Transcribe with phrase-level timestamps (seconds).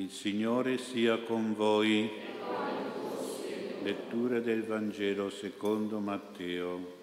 [0.00, 2.10] Il Signore sia con voi.
[3.82, 6.96] Lettura del Vangelo secondo Matteo.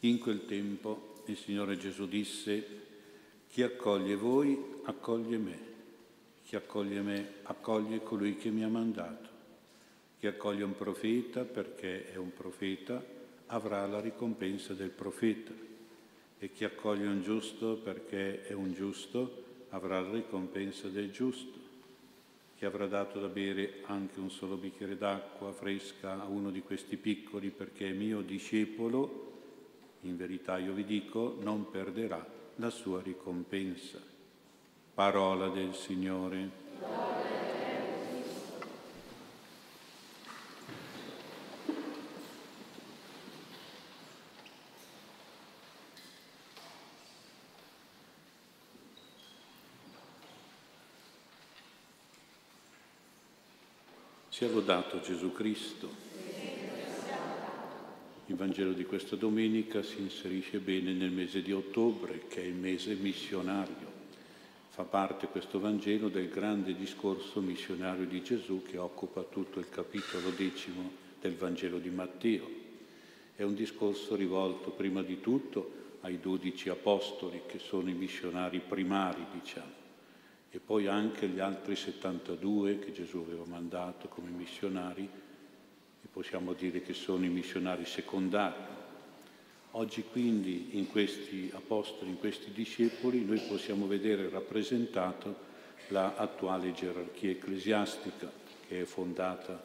[0.00, 2.82] In quel tempo il Signore Gesù disse,
[3.48, 5.75] chi accoglie voi, accoglie me.
[6.46, 9.28] Chi accoglie me, accoglie colui che mi ha mandato.
[10.20, 13.04] Chi accoglie un profeta perché è un profeta,
[13.46, 15.50] avrà la ricompensa del profeta.
[16.38, 21.58] E chi accoglie un giusto perché è un giusto, avrà la ricompensa del giusto.
[22.54, 26.96] Chi avrà dato da bere anche un solo bicchiere d'acqua fresca a uno di questi
[26.96, 29.32] piccoli perché è mio discepolo,
[30.02, 34.14] in verità io vi dico, non perderà la sua ricompensa.
[34.96, 36.48] Parola del Signore.
[54.30, 55.90] Sia lodato Gesù Cristo.
[58.24, 62.54] Il Vangelo di questa domenica si inserisce bene nel mese di ottobre, che è il
[62.54, 63.95] mese missionario.
[64.76, 70.28] Fa parte questo Vangelo del grande discorso missionario di Gesù che occupa tutto il capitolo
[70.28, 72.46] decimo del Vangelo di Matteo.
[73.34, 79.24] È un discorso rivolto prima di tutto ai dodici apostoli, che sono i missionari primari,
[79.32, 79.72] diciamo,
[80.50, 85.08] e poi anche gli altri 72 che Gesù aveva mandato come missionari
[86.12, 88.75] possiamo dire che sono i missionari secondari.
[89.78, 95.36] Oggi quindi in questi apostoli, in questi discepoli, noi possiamo vedere rappresentato
[95.88, 98.32] l'attuale gerarchia ecclesiastica
[98.66, 99.62] che è fondata,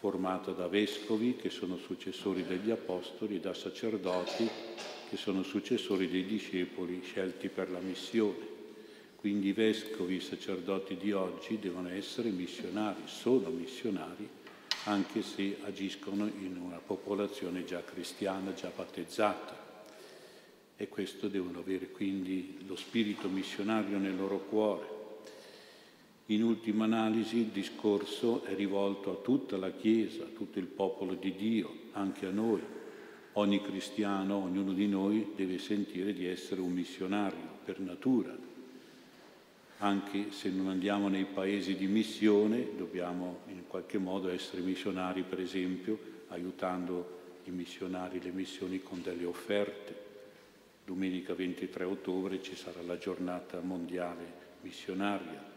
[0.00, 4.50] formata da vescovi che sono successori degli apostoli da sacerdoti
[5.08, 8.50] che sono successori dei discepoli scelti per la missione.
[9.14, 14.28] Quindi i vescovi, i sacerdoti di oggi devono essere missionari, sono missionari
[14.84, 19.60] anche se agiscono in una popolazione già cristiana, già battezzata.
[20.76, 25.00] E questo devono avere quindi lo spirito missionario nel loro cuore.
[26.26, 31.14] In ultima analisi il discorso è rivolto a tutta la Chiesa, a tutto il popolo
[31.14, 32.62] di Dio, anche a noi.
[33.34, 38.36] Ogni cristiano, ognuno di noi deve sentire di essere un missionario per natura,
[39.82, 45.40] anche se non andiamo nei paesi di missione, dobbiamo in qualche modo essere missionari, per
[45.40, 45.98] esempio,
[46.28, 50.10] aiutando i missionari, le missioni con delle offerte.
[50.84, 55.50] Domenica 23 ottobre ci sarà la giornata mondiale missionaria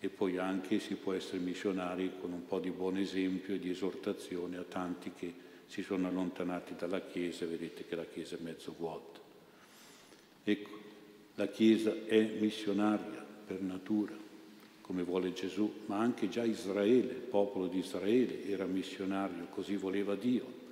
[0.00, 3.68] e poi anche si può essere missionari con un po' di buon esempio e di
[3.68, 5.34] esortazione a tanti che
[5.66, 9.20] si sono allontanati dalla Chiesa vedete che la Chiesa è mezzo vuota.
[10.42, 10.78] Ecco,
[11.34, 14.12] la Chiesa è missionaria per natura,
[14.82, 20.14] come vuole Gesù, ma anche già Israele, il popolo di Israele era missionario, così voleva
[20.14, 20.66] Dio.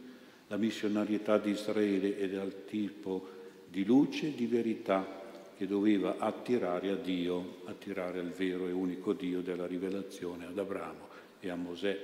[0.48, 3.28] La missionarietà di Israele è del tipo
[3.68, 5.24] di luce di verità
[5.56, 11.08] che doveva attirare a Dio, attirare al vero e unico Dio della rivelazione ad Abramo
[11.40, 11.98] e a Mosè.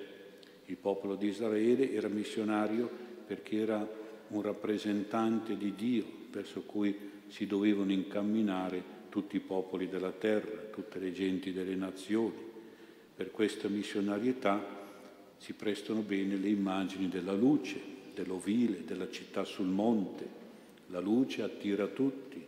[0.66, 2.88] Il popolo di Israele era missionario
[3.26, 3.86] perché era
[4.28, 10.98] un rappresentante di Dio verso cui si dovevano incamminare tutti i popoli della terra, tutte
[10.98, 12.50] le genti delle nazioni.
[13.14, 14.80] Per questa missionarietà
[15.36, 17.78] si prestano bene le immagini della luce,
[18.14, 20.26] dell'ovile, della città sul monte.
[20.86, 22.42] La luce attira tutti,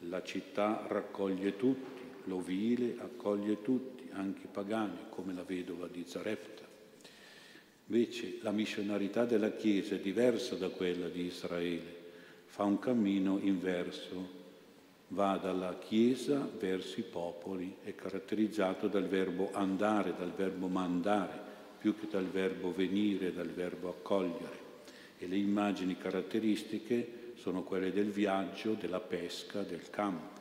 [0.00, 6.66] la città raccoglie tutti, l'ovile accoglie tutti, anche i pagani, come la vedova di Zarepta.
[7.86, 12.00] Invece la missionarità della Chiesa è diversa da quella di Israele,
[12.46, 14.41] fa un cammino inverso
[15.12, 21.94] va dalla Chiesa verso i popoli, è caratterizzato dal verbo andare, dal verbo mandare, più
[21.98, 24.70] che dal verbo venire, dal verbo accogliere.
[25.18, 30.40] E le immagini caratteristiche sono quelle del viaggio, della pesca, del campo.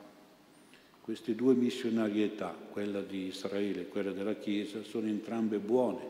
[1.01, 6.01] Queste due missionarietà, quella di Israele e quella della Chiesa, sono entrambe buone,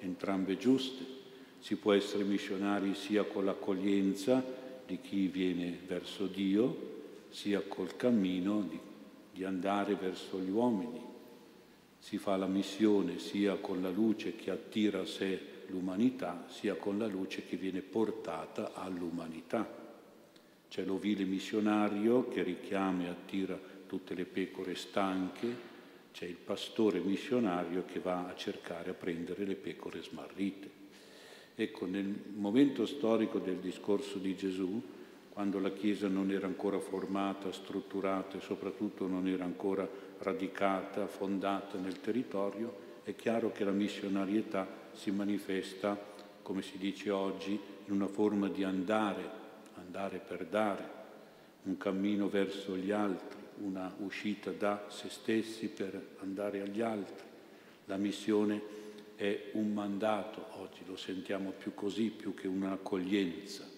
[0.00, 1.04] entrambe giuste.
[1.60, 4.42] Si può essere missionari sia con l'accoglienza
[4.86, 6.96] di chi viene verso Dio,
[7.30, 8.78] sia col cammino di,
[9.32, 11.00] di andare verso gli uomini.
[11.98, 16.98] Si fa la missione sia con la luce che attira a sé l'umanità, sia con
[16.98, 19.86] la luce che viene portata all'umanità.
[20.68, 25.66] C'è l'ovile missionario che richiama e attira tutte le pecore stanche,
[26.12, 30.70] c'è il pastore missionario che va a cercare a prendere le pecore smarrite.
[31.54, 34.80] Ecco, nel momento storico del discorso di Gesù,
[35.38, 39.88] quando la Chiesa non era ancora formata, strutturata e soprattutto non era ancora
[40.18, 45.96] radicata, fondata nel territorio, è chiaro che la missionarietà si manifesta,
[46.42, 49.30] come si dice oggi, in una forma di andare,
[49.76, 50.90] andare per dare,
[51.62, 57.24] un cammino verso gli altri, una uscita da se stessi per andare agli altri.
[57.84, 58.60] La missione
[59.14, 63.77] è un mandato, oggi lo sentiamo più così, più che un'accoglienza.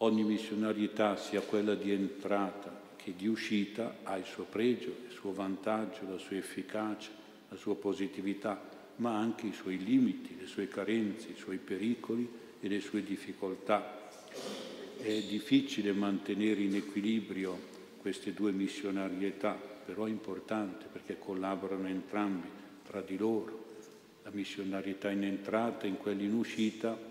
[0.00, 5.32] Ogni missionarietà, sia quella di entrata che di uscita, ha il suo pregio, il suo
[5.32, 7.10] vantaggio, la sua efficacia,
[7.48, 8.62] la sua positività,
[8.96, 12.28] ma anche i suoi limiti, le sue carenze, i suoi pericoli
[12.60, 14.08] e le sue difficoltà.
[14.98, 17.58] È difficile mantenere in equilibrio
[17.98, 19.54] queste due missionarietà,
[19.84, 22.46] però è importante perché collaborano entrambi
[22.86, 23.64] tra di loro.
[24.22, 27.07] La missionarietà in entrata e in quella in uscita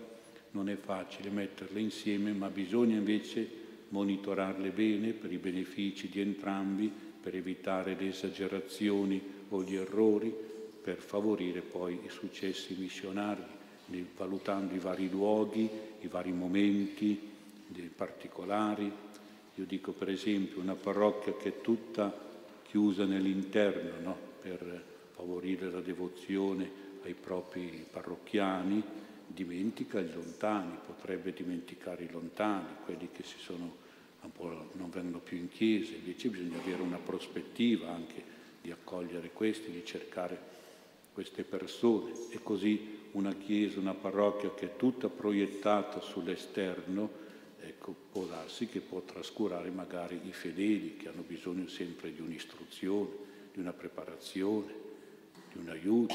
[0.52, 6.92] non è facile metterle insieme, ma bisogna invece monitorarle bene per i benefici di entrambi,
[7.20, 10.34] per evitare le esagerazioni o gli errori,
[10.82, 13.42] per favorire poi i successi missionari,
[14.16, 15.68] valutando i vari luoghi,
[16.00, 17.36] i vari momenti,
[17.66, 18.90] dei particolari.
[19.54, 22.26] Io dico per esempio una parrocchia che è tutta
[22.62, 24.16] chiusa nell'interno no?
[24.40, 24.84] per
[25.14, 28.82] favorire la devozione ai propri parrocchiani,
[29.44, 33.86] dimentica i lontani, potrebbe dimenticare i lontani, quelli che si sono
[34.72, 38.20] non vengono più in chiesa, invece bisogna avere una prospettiva anche
[38.60, 40.36] di accogliere questi, di cercare
[41.12, 42.12] queste persone.
[42.30, 47.08] E così una chiesa, una parrocchia che è tutta proiettata sull'esterno,
[47.60, 53.08] ecco, può darsi che può trascurare magari i fedeli che hanno bisogno sempre di un'istruzione,
[53.52, 54.72] di una preparazione,
[55.52, 56.14] di un aiuto.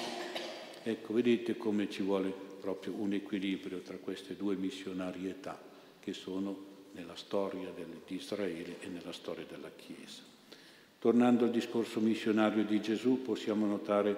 [0.84, 5.62] Ecco, vedete come ci vuole proprio un equilibrio tra queste due missionarietà
[6.00, 10.22] che sono nella storia di Israele e nella storia della Chiesa.
[10.98, 14.18] Tornando al discorso missionario di Gesù, possiamo notare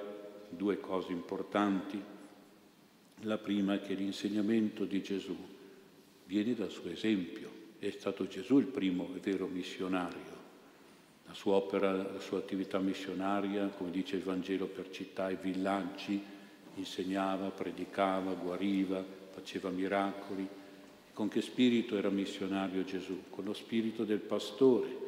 [0.50, 2.00] due cose importanti.
[3.22, 5.36] La prima è che l'insegnamento di Gesù
[6.26, 7.50] viene dal suo esempio.
[7.80, 10.44] È stato Gesù il primo vero missionario.
[11.26, 16.34] La sua opera, la sua attività missionaria, come dice il Vangelo per città e villaggi,
[16.76, 20.48] insegnava, predicava, guariva, faceva miracoli.
[21.14, 23.24] Con che spirito era missionario Gesù?
[23.30, 25.04] Con lo spirito del pastore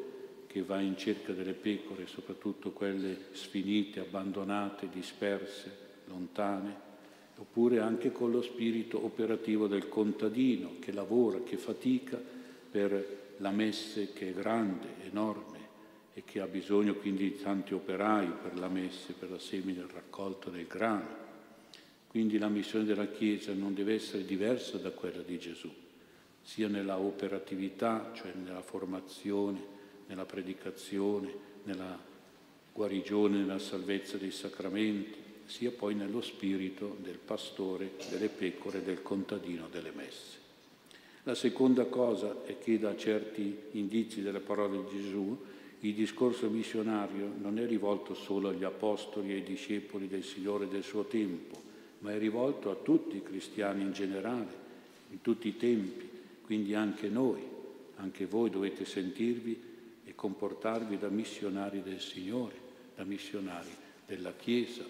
[0.48, 6.86] che va in cerca delle pecore, soprattutto quelle sfinite, abbandonate, disperse, lontane
[7.38, 12.20] oppure anche con lo spirito operativo del contadino che lavora, che fatica
[12.70, 15.58] per la messe che è grande, enorme
[16.14, 19.90] e che ha bisogno quindi di tanti operai per la messe, per la semina il
[19.90, 21.27] raccolto del grano.
[22.08, 25.72] Quindi la missione della Chiesa non deve essere diversa da quella di Gesù,
[26.42, 29.76] sia nella operatività, cioè nella formazione,
[30.08, 31.34] nella predicazione,
[31.64, 32.00] nella
[32.74, 39.68] guarigione, nella salvezza dei sacramenti, sia poi nello spirito del pastore, delle pecore, del contadino
[39.70, 40.46] delle messe.
[41.24, 45.38] La seconda cosa è che da certi indizi delle parole di Gesù
[45.82, 50.84] il discorso missionario non è rivolto solo agli apostoli e ai discepoli del Signore del
[50.84, 51.62] suo tempo,
[52.00, 54.66] ma è rivolto a tutti i cristiani in generale,
[55.12, 56.10] in tutti i tempi,
[56.44, 57.42] quindi anche noi,
[57.96, 59.62] anche voi dovete sentirvi
[60.06, 62.56] e comportarvi da missionari del Signore,
[62.96, 63.70] da missionari
[64.06, 64.86] della Chiesa,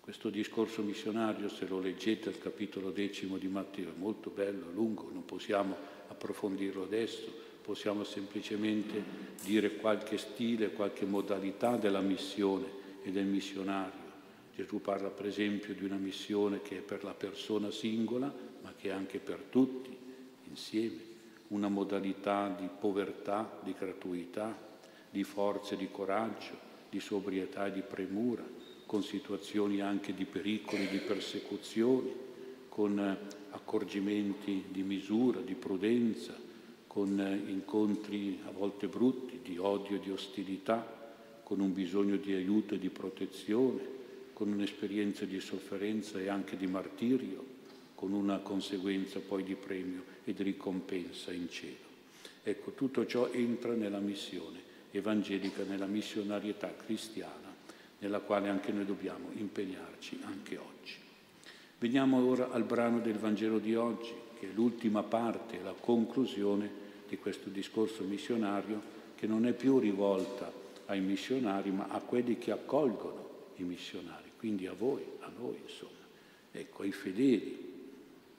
[0.00, 5.08] questo discorso missionario, se lo leggete al capitolo decimo di Matteo, è molto bello, lungo,
[5.12, 5.76] non possiamo
[6.08, 7.32] approfondirlo adesso,
[7.62, 9.00] possiamo semplicemente
[9.44, 12.66] dire qualche stile, qualche modalità della missione
[13.04, 13.99] e del missionario.
[14.60, 18.88] Gesù parla per esempio di una missione che è per la persona singola, ma che
[18.88, 19.96] è anche per tutti,
[20.48, 21.08] insieme,
[21.48, 24.54] una modalità di povertà, di gratuità,
[25.10, 28.44] di forza e di coraggio, di sobrietà e di premura
[28.84, 32.12] con situazioni anche di pericoli, di persecuzioni,
[32.68, 33.18] con eh,
[33.52, 36.34] accorgimenti di misura, di prudenza,
[36.86, 40.98] con eh, incontri a volte brutti di odio e di ostilità,
[41.42, 43.99] con un bisogno di aiuto e di protezione,
[44.40, 47.44] con un'esperienza di sofferenza e anche di martirio,
[47.94, 51.84] con una conseguenza poi di premio e di ricompensa in cielo.
[52.42, 54.58] Ecco, tutto ciò entra nella missione
[54.92, 57.54] evangelica, nella missionarietà cristiana
[57.98, 60.94] nella quale anche noi dobbiamo impegnarci anche oggi.
[61.78, 66.70] Veniamo ora al brano del Vangelo di oggi, che è l'ultima parte, la conclusione
[67.06, 68.80] di questo discorso missionario,
[69.16, 70.50] che non è più rivolta
[70.86, 76.00] ai missionari, ma a quelli che accolgono i missionari, quindi a voi, a noi insomma,
[76.50, 77.68] ecco, ai fedeli,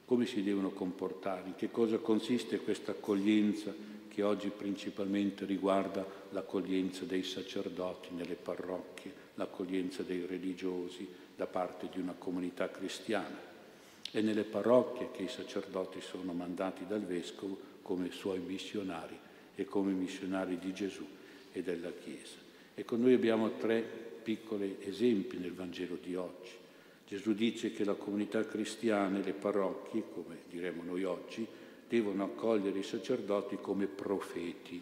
[0.03, 3.71] come si devono comportare, in che cosa consiste questa accoglienza
[4.07, 11.99] che oggi principalmente riguarda l'accoglienza dei sacerdoti nelle parrocchie, l'accoglienza dei religiosi da parte di
[11.99, 13.39] una comunità cristiana.
[14.09, 19.15] È nelle parrocchie che i sacerdoti sono mandati dal vescovo come suoi missionari
[19.53, 21.05] e come missionari di Gesù
[21.51, 22.37] e della Chiesa.
[22.73, 26.51] Ecco, noi abbiamo tre piccoli esempi nel Vangelo di oggi.
[27.07, 31.45] Gesù dice che la comunità cristiana e le parrocchie, come diremo noi oggi,
[31.87, 34.81] devono accogliere i sacerdoti come profeti.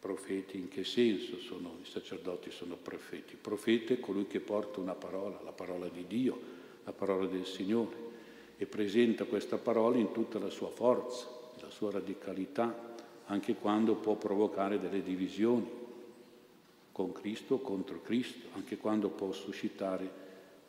[0.00, 3.36] Profeti in che senso sono, i sacerdoti sono profeti?
[3.40, 6.40] Profeta è colui che porta una parola, la parola di Dio,
[6.82, 7.96] la parola del Signore,
[8.56, 11.28] e presenta questa parola in tutta la sua forza,
[11.60, 12.94] la sua radicalità,
[13.26, 15.84] anche quando può provocare delle divisioni
[16.96, 20.10] con Cristo o contro Cristo, anche quando può suscitare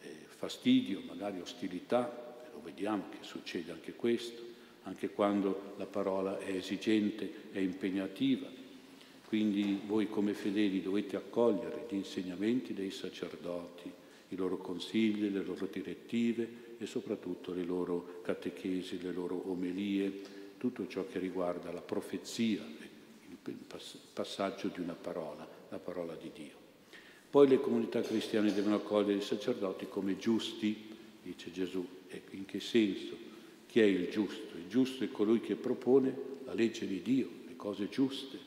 [0.01, 4.43] eh, fastidio, magari ostilità, e lo vediamo che succede anche questo
[4.83, 8.47] anche quando la parola è esigente e impegnativa.
[9.25, 13.89] Quindi voi come fedeli dovete accogliere gli insegnamenti dei sacerdoti,
[14.29, 20.21] i loro consigli, le loro direttive e soprattutto le loro catechesi, le loro omelie,
[20.57, 22.65] tutto ciò che riguarda la profezia,
[23.45, 23.57] il
[24.13, 26.65] passaggio di una parola, la parola di Dio.
[27.29, 31.85] Poi le comunità cristiane devono accogliere i sacerdoti come giusti, dice Gesù.
[32.07, 33.15] E in che senso?
[33.67, 34.55] Chi è il giusto?
[34.55, 38.39] Il giusto è colui che propone la legge di Dio, le cose giuste,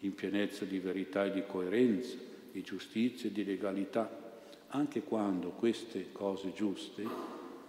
[0.00, 2.16] in pienezza di verità e di coerenza,
[2.50, 4.24] di giustizia e di legalità,
[4.68, 7.04] anche quando queste cose giuste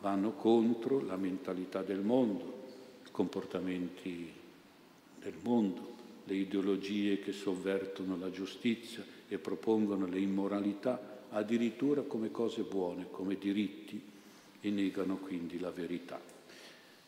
[0.02, 2.66] vanno contro la mentalità del mondo,
[3.06, 4.32] i comportamenti
[5.20, 5.97] del mondo,
[6.28, 13.38] le ideologie che sovvertono la giustizia e propongono le immoralità addirittura come cose buone, come
[13.38, 14.02] diritti
[14.62, 16.22] e negano quindi la verità.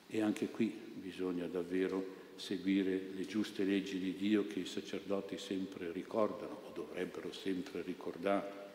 [0.07, 5.91] E anche qui bisogna davvero seguire le giuste leggi di Dio che i sacerdoti sempre
[5.91, 8.67] ricordano o dovrebbero sempre ricordare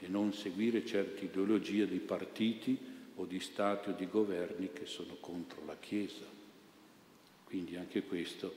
[0.00, 2.76] e non seguire certe ideologie di partiti
[3.16, 6.24] o di stati o di governi che sono contro la Chiesa.
[7.44, 8.52] Quindi anche questo,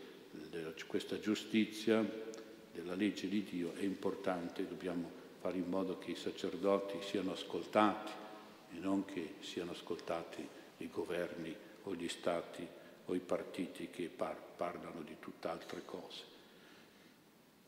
[0.88, 2.04] questa giustizia
[2.72, 8.12] della legge di Dio è importante, dobbiamo fare in modo che i sacerdoti siano ascoltati
[8.74, 12.66] e non che siano ascoltati i governi o gli stati
[13.06, 16.36] o i partiti che par- parlano di tutt'altre cose.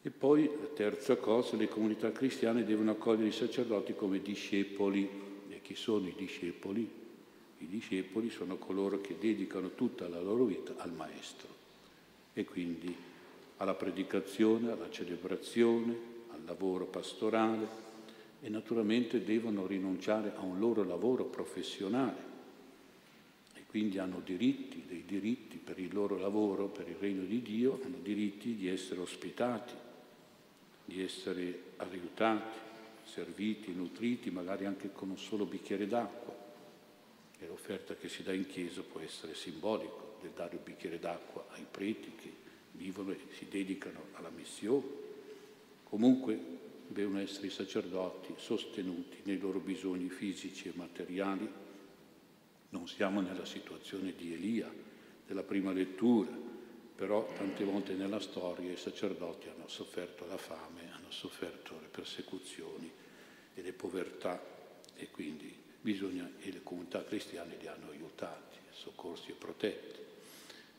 [0.02, 5.10] E poi terza cosa, le comunità cristiane devono accogliere i sacerdoti come discepoli.
[5.50, 6.90] E chi sono i discepoli?
[7.60, 11.59] I discepoli sono coloro che dedicano tutta la loro vita al Maestro
[12.34, 12.96] e quindi
[13.58, 15.98] alla predicazione, alla celebrazione,
[16.32, 17.88] al lavoro pastorale
[18.42, 22.30] e naturalmente devono rinunciare a un loro lavoro professionale
[23.70, 28.00] quindi hanno diritti, dei diritti per il loro lavoro, per il regno di Dio, hanno
[28.02, 29.74] diritti di essere ospitati,
[30.86, 32.58] di essere aiutati,
[33.04, 36.36] serviti, nutriti, magari anche con un solo bicchiere d'acqua.
[37.38, 41.46] E l'offerta che si dà in chiesa può essere simbolico del dare un bicchiere d'acqua
[41.50, 42.32] ai preti che
[42.72, 44.86] vivono e si dedicano alla missione.
[45.84, 46.58] Comunque
[46.88, 51.68] devono essere i sacerdoti sostenuti nei loro bisogni fisici e materiali
[52.70, 54.72] non siamo nella situazione di Elia,
[55.26, 56.30] della prima lettura,
[56.96, 62.92] però tante volte nella storia i sacerdoti hanno sofferto la fame, hanno sofferto le persecuzioni
[63.56, 64.40] e le povertà
[64.96, 70.09] e quindi bisogna, e le comunità cristiane li hanno aiutati, soccorsi e protetti.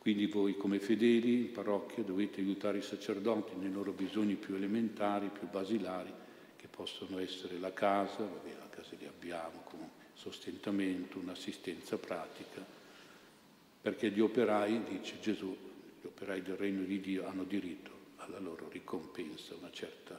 [0.00, 5.28] Quindi voi come fedeli in parrocchia dovete aiutare i sacerdoti nei loro bisogni più elementari,
[5.28, 6.10] più basilari,
[6.56, 12.64] che possono essere la casa, vabbè, la casa li abbiamo comunque sostentamento, un'assistenza pratica,
[13.82, 15.54] perché gli operai, dice Gesù,
[16.00, 20.18] gli operai del regno di Dio hanno diritto alla loro ricompensa, una certa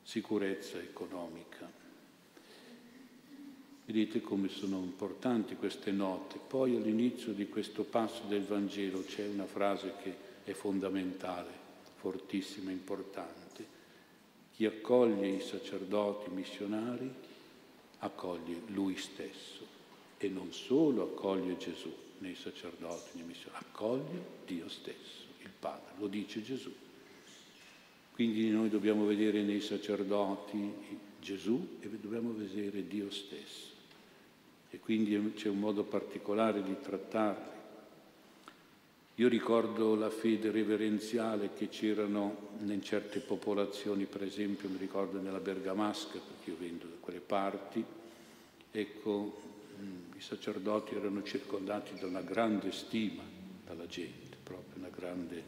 [0.00, 1.68] sicurezza economica.
[3.88, 6.38] Vedete come sono importanti queste note.
[6.46, 10.14] Poi all'inizio di questo passo del Vangelo c'è una frase che
[10.44, 11.48] è fondamentale,
[11.96, 13.64] fortissima, importante.
[14.54, 17.10] Chi accoglie i sacerdoti missionari
[18.00, 19.64] accoglie lui stesso
[20.18, 26.08] e non solo accoglie Gesù nei sacerdoti, nei missionari, accoglie Dio stesso, il Padre, lo
[26.08, 26.74] dice Gesù.
[28.12, 30.74] Quindi noi dobbiamo vedere nei sacerdoti
[31.22, 33.76] Gesù e dobbiamo vedere Dio stesso.
[34.70, 37.56] E quindi c'è un modo particolare di trattarli.
[39.14, 45.40] Io ricordo la fede reverenziale che c'erano in certe popolazioni, per esempio mi ricordo nella
[45.40, 47.84] Bergamasca, perché io vengo da quelle parti,
[48.70, 49.40] ecco,
[50.16, 53.22] i sacerdoti erano circondati da una grande stima
[53.64, 55.42] dalla gente, proprio un grande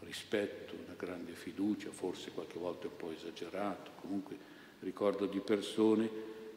[0.00, 4.36] rispetto, una grande fiducia, forse qualche volta un po' esagerato, comunque
[4.80, 6.08] ricordo di persone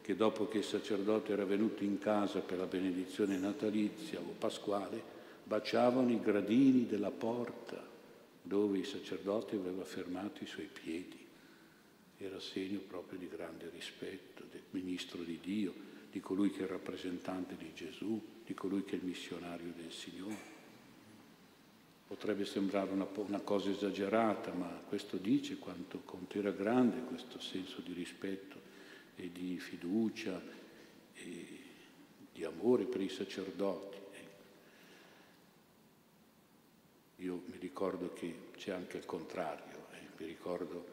[0.04, 5.02] che dopo che il sacerdote era venuto in casa per la benedizione natalizia o pasquale,
[5.44, 7.82] baciavano i gradini della porta
[8.42, 11.26] dove il sacerdote aveva fermato i suoi piedi.
[12.18, 15.72] Era segno proprio di grande rispetto del ministro di Dio,
[16.10, 19.90] di colui che è il rappresentante di Gesù, di colui che è il missionario del
[19.90, 20.52] Signore.
[22.06, 27.80] Potrebbe sembrare una, una cosa esagerata, ma questo dice quanto, quanto era grande questo senso
[27.80, 28.63] di rispetto
[29.16, 30.40] e di fiducia
[31.14, 31.62] e
[32.32, 34.02] di amore per i sacerdoti.
[37.18, 40.08] Io mi ricordo che c'è anche il contrario, eh.
[40.18, 40.92] mi ricordo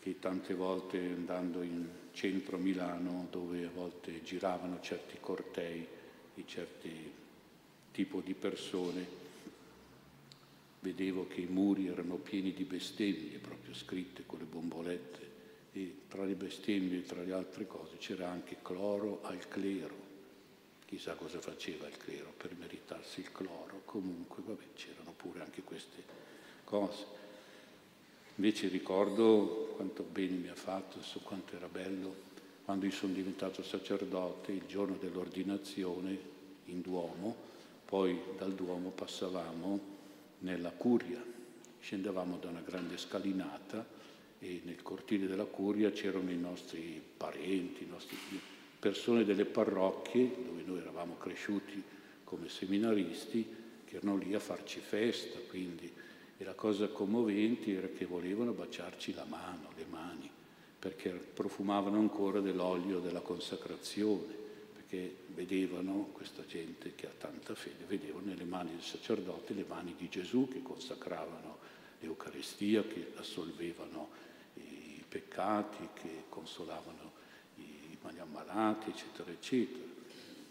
[0.00, 5.86] che tante volte andando in centro Milano, dove a volte giravano certi cortei
[6.34, 7.12] di certi
[7.92, 9.06] tipo di persone,
[10.80, 15.31] vedevo che i muri erano pieni di bestemmie, proprio scritte con le bombolette
[15.72, 20.10] e tra le bestemmie tra le altre cose c'era anche cloro al clero.
[20.86, 26.02] Chissà cosa faceva il clero per meritarsi il cloro, comunque vabbè, c'erano pure anche queste
[26.64, 27.20] cose.
[28.36, 32.30] Invece ricordo quanto bene mi ha fatto, so quanto era bello
[32.64, 36.16] quando io sono diventato sacerdote, il giorno dell'ordinazione
[36.66, 37.34] in Duomo,
[37.84, 39.80] poi dal Duomo passavamo
[40.40, 41.22] nella curia,
[41.80, 43.91] scendevamo da una grande scalinata
[45.12, 48.16] nel cortile della curia c'erano i nostri parenti, i nostri
[48.78, 51.82] persone delle parrocchie dove noi eravamo cresciuti
[52.24, 53.46] come seminaristi
[53.84, 55.90] che erano lì a farci festa, quindi
[56.38, 60.30] e la cosa commovente era che volevano baciarci la mano, le mani,
[60.78, 64.34] perché profumavano ancora dell'olio della consacrazione,
[64.74, 69.94] perché vedevano questa gente che ha tanta fede, vedevano nelle mani del sacerdote le mani
[69.96, 71.58] di Gesù che consacravano
[72.00, 74.30] l'Eucaristia, che assolvevano
[75.12, 77.12] peccati, che consolavano
[77.56, 79.84] i mali ammalati, eccetera, eccetera.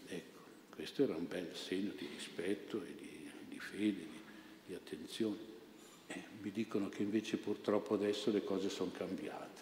[0.06, 4.20] Ecco, questo era un bel segno di rispetto e di, di fede, di,
[4.66, 5.50] di attenzione.
[6.06, 9.60] Eh, mi dicono che invece purtroppo adesso le cose sono cambiate.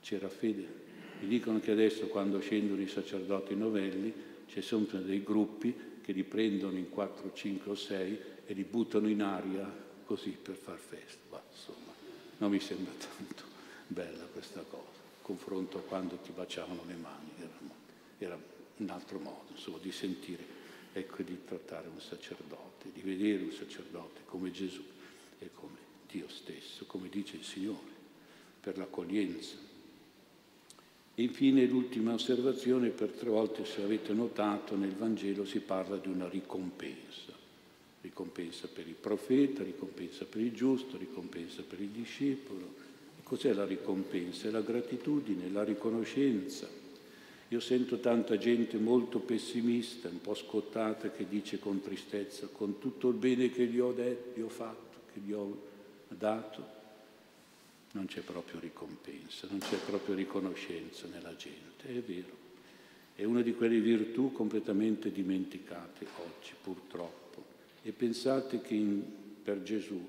[0.00, 0.82] C'era fede.
[1.18, 4.12] Mi dicono che adesso quando scendono i sacerdoti novelli
[4.46, 9.08] c'è sempre dei gruppi che li prendono in 4, 5 o 6 e li buttano
[9.08, 9.68] in aria
[10.04, 11.18] così per far festa.
[11.30, 11.92] Ma insomma,
[12.38, 13.53] non mi sembra tanto
[13.86, 17.58] bella questa cosa, confronto a quando ti baciavano le mani, era,
[18.18, 18.38] era
[18.76, 24.20] un altro modo insomma, di sentire ecco, di trattare un sacerdote, di vedere un sacerdote
[24.26, 24.82] come Gesù
[25.38, 27.92] e come Dio stesso, come dice il Signore,
[28.60, 29.56] per l'accoglienza.
[31.16, 36.08] E infine l'ultima osservazione, per tre volte se avete notato nel Vangelo si parla di
[36.08, 37.32] una ricompensa,
[38.00, 42.82] ricompensa per il profeta, ricompensa per il giusto, ricompensa per il discepolo,
[43.34, 44.46] Cos'è la ricompensa?
[44.46, 46.68] È la gratitudine, la riconoscenza.
[47.48, 53.08] Io sento tanta gente molto pessimista, un po' scottata, che dice con tristezza, con tutto
[53.08, 55.62] il bene che gli ho detto, gli ho fatto, che gli ho
[56.06, 56.64] dato,
[57.94, 62.36] non c'è proprio ricompensa, non c'è proprio riconoscenza nella gente, è vero.
[63.16, 67.42] È una di quelle virtù completamente dimenticate oggi, purtroppo.
[67.82, 69.02] E pensate che in,
[69.42, 70.00] per Gesù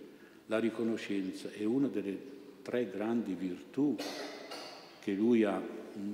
[0.45, 2.33] la riconoscenza è una delle
[2.65, 3.95] tre grandi virtù
[4.99, 5.61] che lui ha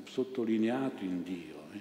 [0.03, 1.55] sottolineato in Dio.
[1.71, 1.79] Eh?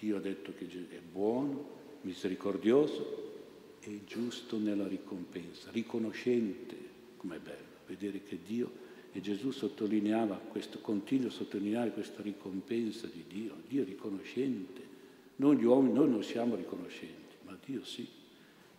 [0.00, 6.76] Dio ha detto che è buono, misericordioso e giusto nella ricompensa, riconoscente,
[7.18, 13.24] com'è bello vedere che Dio e Gesù sottolineava questo, continua a sottolineare questa ricompensa di
[13.28, 14.82] Dio, Dio riconoscente.
[15.36, 18.08] Noi gli uomini, noi non siamo riconoscenti, ma Dio sì,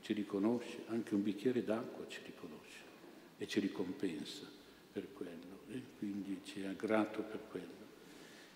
[0.02, 2.80] ci riconosce, anche un bicchiere d'acqua ci riconosce
[3.38, 4.60] e ci ricompensa
[4.92, 7.68] per quello e quindi ci è grato per quello.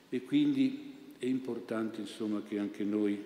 [0.09, 3.23] E quindi è importante insomma che anche noi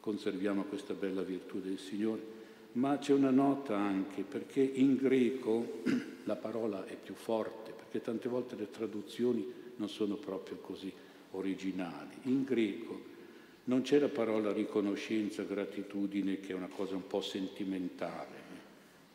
[0.00, 2.36] conserviamo questa bella virtù del Signore,
[2.72, 5.82] ma c'è una nota anche perché in greco
[6.24, 9.44] la parola è più forte, perché tante volte le traduzioni
[9.76, 10.92] non sono proprio così
[11.32, 12.16] originali.
[12.22, 13.16] In greco
[13.64, 18.46] non c'è la parola riconoscenza, gratitudine, che è una cosa un po' sentimentale,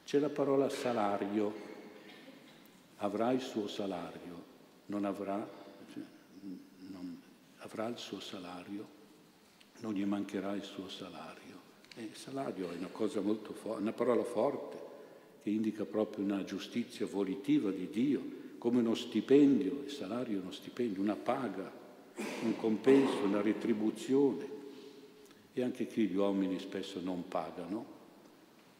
[0.05, 1.71] c'è la parola salario
[3.03, 4.43] avrà il suo salario,
[4.87, 5.45] non avrà,
[5.93, 6.03] cioè,
[6.87, 7.21] non,
[7.57, 9.01] avrà il suo salario,
[9.79, 11.41] non gli mancherà il suo salario.
[11.95, 14.91] E il salario è una cosa molto forte, una parola forte
[15.43, 20.51] che indica proprio una giustizia volitiva di Dio, come uno stipendio, il salario è uno
[20.51, 21.69] stipendio, una paga,
[22.43, 24.61] un compenso, una retribuzione.
[25.51, 27.85] E anche qui gli uomini spesso non pagano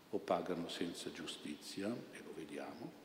[0.10, 3.03] o pagano senza giustizia, e lo vediamo.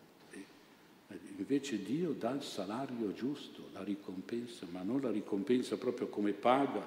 [1.38, 6.84] Invece Dio dà il salario giusto, la ricompensa, ma non la ricompensa proprio come paga.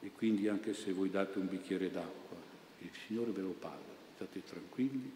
[0.00, 2.36] E quindi anche se voi date un bicchiere d'acqua,
[2.78, 5.10] il Signore ve lo paga state tranquilli,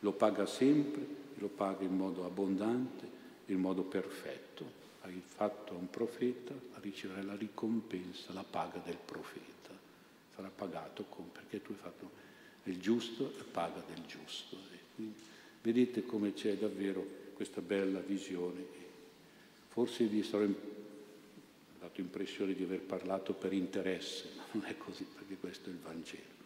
[0.00, 3.08] lo paga sempre, lo paga in modo abbondante,
[3.46, 4.80] in modo perfetto.
[5.02, 9.70] Hai fatto a un profeta, riceverai la ricompensa, la paga del profeta.
[10.34, 12.10] Sarà pagato con, perché tu hai fatto
[12.64, 14.56] il giusto e paga del giusto.
[14.94, 15.18] Quindi,
[15.60, 18.64] vedete come c'è davvero questa bella visione.
[19.68, 20.46] Forse vi sarò
[21.80, 25.78] dato impressione di aver parlato per interesse, ma non è così, perché questo è il
[25.78, 26.40] Vangelo.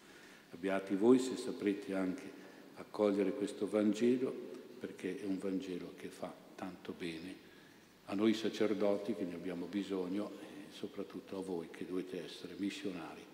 [0.52, 2.30] Abbiate voi se saprete anche
[2.76, 4.32] accogliere questo Vangelo,
[4.78, 7.44] perché è un Vangelo che fa tanto bene
[8.06, 13.24] a noi sacerdoti che ne abbiamo bisogno e soprattutto a voi che dovete essere missionari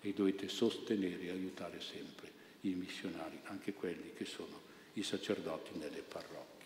[0.00, 2.30] e dovete sostenere e aiutare sempre
[2.62, 6.59] i missionari, anche quelli che sono i sacerdoti nelle parrocchie.